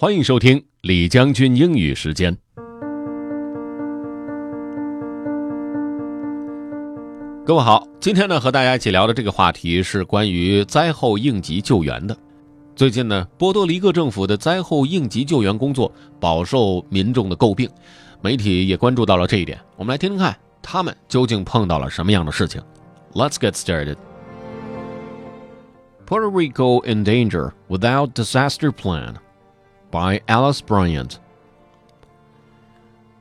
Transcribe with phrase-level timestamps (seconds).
[0.00, 2.34] 欢迎收听李将军英语时间。
[7.44, 12.16] 各位好，今天呢和大家一起聊的这个话题是关于灾后应急救援的。
[12.74, 17.68] 最近呢，波多黎各政府的灾后应急救援工作饱受民众的诟病，
[18.22, 19.58] 媒体也关注到了这一点。
[19.76, 22.58] 我们来听听看，他们究竟碰到了什么样的事情。
[23.12, 23.96] Let's get started.
[26.06, 29.16] Puerto Rico in danger without disaster plan
[29.90, 31.18] by Alice Bryant.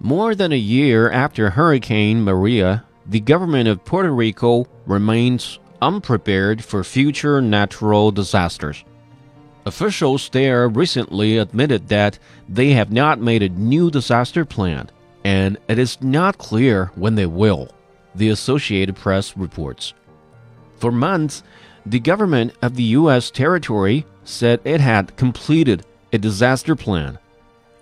[0.00, 6.84] More than a year after Hurricane Maria, the government of Puerto Rico remains unprepared for
[6.84, 8.84] future natural disasters.
[9.66, 12.18] Officials there recently admitted that
[12.48, 14.90] they have not made a new disaster plan,
[15.24, 17.68] and it is not clear when they will,
[18.14, 19.94] the Associated Press reports.
[20.76, 21.42] For months,
[21.84, 23.30] the government of the U.S.
[23.30, 27.18] territory said it had completed a disaster plan.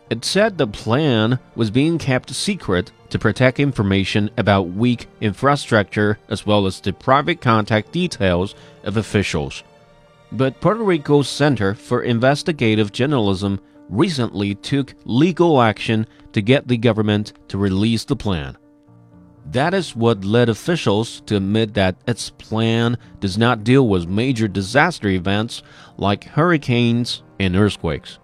[0.09, 6.47] It said the plan was being kept secret to protect information about weak infrastructure as
[6.47, 8.55] well as the private contact details
[8.85, 9.65] of officials.
[10.33, 17.33] But Puerto Rico's Center for Investigative Journalism recently took legal action to get the government
[17.49, 18.57] to release the plan.
[19.53, 24.49] That is what led officials to admit that its plan does not deal with major
[24.49, 25.63] disaster events
[25.97, 28.19] like hurricanes and earthquakes.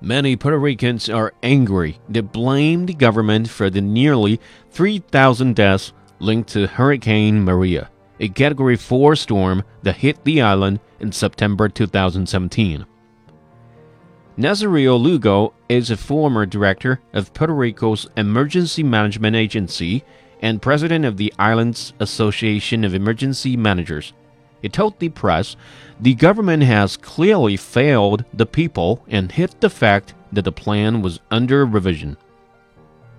[0.00, 1.98] Many Puerto Ricans are angry.
[2.10, 4.38] They blame the government for the nearly
[4.70, 11.10] 3,000 deaths linked to Hurricane Maria, a Category 4 storm that hit the island in
[11.10, 12.84] September 2017.
[14.36, 20.04] Nazario Lugo is a former director of Puerto Rico's Emergency Management Agency
[20.44, 24.12] and president of the island's Association of Emergency Managers.
[24.60, 25.56] He told the press
[25.98, 31.18] the government has clearly failed the people and hid the fact that the plan was
[31.30, 32.18] under revision.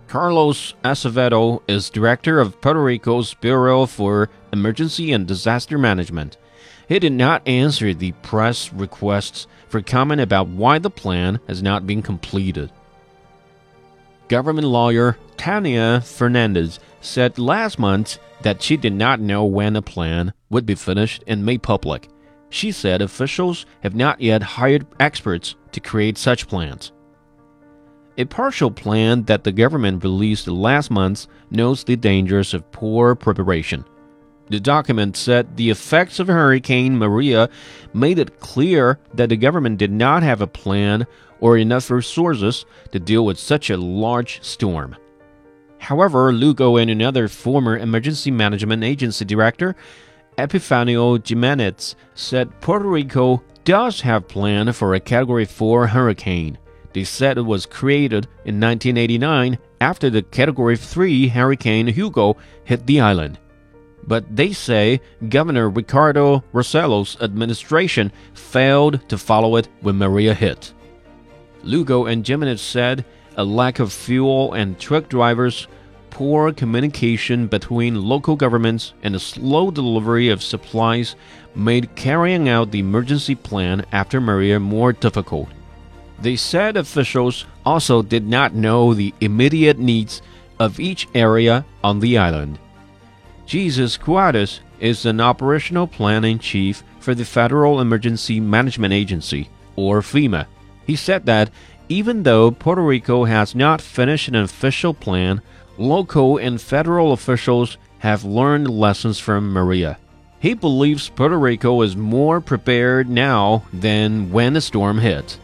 [0.07, 6.37] Carlos Acevedo is director of Puerto Rico's Bureau for Emergency and Disaster Management.
[6.87, 11.87] He did not answer the press requests for comment about why the plan has not
[11.87, 12.71] been completed.
[14.27, 20.33] Government lawyer Tania Fernandez said last month that she did not know when a plan
[20.49, 22.09] would be finished and made public.
[22.49, 26.91] She said officials have not yet hired experts to create such plans.
[28.17, 33.85] A partial plan that the government released last month notes the dangers of poor preparation.
[34.49, 37.49] The document said the effects of Hurricane Maria
[37.93, 41.07] made it clear that the government did not have a plan
[41.39, 44.95] or enough resources to deal with such a large storm.
[45.79, 49.75] However, Lugo and another former emergency management agency director,
[50.37, 56.57] Epifanio Jimenez, said Puerto Rico does have plan for a Category 4 hurricane.
[56.93, 63.01] They said it was created in 1989 after the Category 3 Hurricane Hugo hit the
[63.01, 63.39] island.
[64.07, 70.73] But they say Governor Ricardo Rossello's administration failed to follow it when Maria hit.
[71.63, 73.03] Lugo and Jimenez said
[73.35, 75.67] a lack of fuel and truck drivers,
[76.09, 81.15] poor communication between local governments, and a slow delivery of supplies
[81.55, 85.49] made carrying out the emergency plan after Maria more difficult.
[86.21, 90.21] They said officials also did not know the immediate needs
[90.59, 92.59] of each area on the island.
[93.45, 100.47] Jesus Cuartas is an operational planning chief for the Federal Emergency Management Agency, or FEMA.
[100.85, 101.51] He said that
[101.87, 105.41] even though Puerto Rico has not finished an official plan,
[105.77, 109.97] local and federal officials have learned lessons from Maria.
[110.39, 115.39] He believes Puerto Rico is more prepared now than when the storm hit.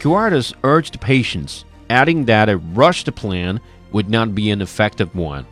[0.00, 3.60] Cuartas urged patience, adding that a rushed plan
[3.92, 5.46] would not be an effective one.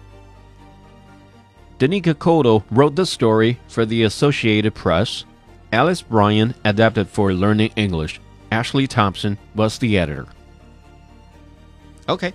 [1.81, 5.25] Danica Coto wrote the story for the Associated Press.
[5.73, 8.21] Alice Bryant adapted for Learning English.
[8.51, 10.27] Ashley Thompson was the editor.
[12.05, 12.35] OK，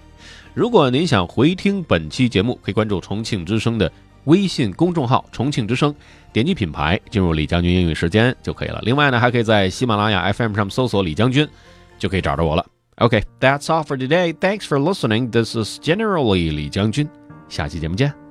[0.55, 3.91] 如果您想回听本期节目，可以关注重庆之声的
[4.23, 5.93] 微信公众号“重庆之声”，
[6.33, 8.79] 点击品牌进入“李将军英语时间”就可以了。
[8.81, 11.47] 另外呢，还可以在喜马拉雅 FM 上搜索“李将军”，
[11.99, 12.65] 就可以找着我了。
[12.95, 14.33] OK，that's all for today.
[14.33, 15.29] Thanks for listening.
[15.29, 17.07] This is generally 李将军，
[17.47, 18.24] 下期节目见。